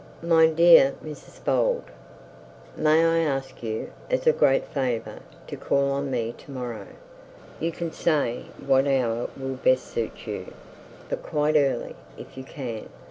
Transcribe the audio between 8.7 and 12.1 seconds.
hour will best suit you; but quite early,